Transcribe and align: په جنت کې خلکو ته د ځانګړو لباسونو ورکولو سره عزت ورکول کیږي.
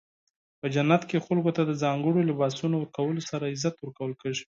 په 0.59 0.67
جنت 0.73 1.01
کې 1.09 1.23
خلکو 1.25 1.51
ته 1.57 1.61
د 1.65 1.71
ځانګړو 1.83 2.27
لباسونو 2.29 2.75
ورکولو 2.79 3.21
سره 3.29 3.51
عزت 3.53 3.75
ورکول 3.79 4.13
کیږي. 4.21 4.43